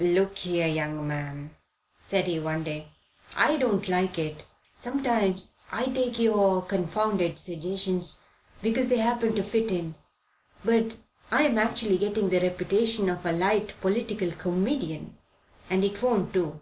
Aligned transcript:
"Look 0.00 0.38
here, 0.38 0.66
young 0.66 1.06
man," 1.06 1.54
said 2.00 2.24
he 2.28 2.40
one 2.40 2.64
day, 2.64 2.92
"I 3.36 3.58
don't 3.58 3.90
like 3.90 4.18
it. 4.18 4.46
Sometimes 4.74 5.58
I 5.70 5.84
take 5.84 6.18
your 6.18 6.62
confounded 6.62 7.38
suggestions, 7.38 8.22
because 8.62 8.88
they 8.88 8.96
happen 8.96 9.34
to 9.34 9.42
fit 9.42 9.70
in; 9.70 9.94
but 10.64 10.96
I'm 11.30 11.58
actually 11.58 11.98
getting 11.98 12.30
the 12.30 12.40
reputation 12.40 13.10
of 13.10 13.26
a 13.26 13.32
light 13.32 13.78
political 13.82 14.30
comedian, 14.30 15.18
and 15.68 15.84
it 15.84 16.00
won't 16.02 16.32
do." 16.32 16.58